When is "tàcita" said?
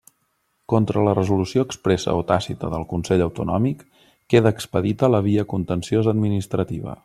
2.31-2.71